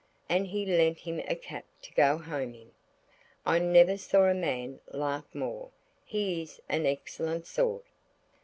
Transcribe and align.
And 0.27 0.47
he 0.47 0.65
lent 0.65 0.97
him 0.97 1.19
a 1.27 1.35
cap 1.35 1.63
to 1.83 1.93
go 1.93 2.17
home 2.17 2.55
in. 2.55 2.71
I 3.45 3.59
never 3.59 3.99
saw 3.99 4.23
a 4.23 4.33
man 4.33 4.79
laugh 4.87 5.25
more. 5.35 5.69
He 6.03 6.41
is 6.41 6.59
an 6.67 6.87
excellent 6.87 7.45
sort. 7.45 7.85